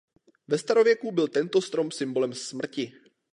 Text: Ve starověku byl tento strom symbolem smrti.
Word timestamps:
Ve 0.47 0.57
starověku 0.57 1.11
byl 1.11 1.27
tento 1.27 1.61
strom 1.61 1.91
symbolem 1.91 2.33
smrti. 2.33 2.93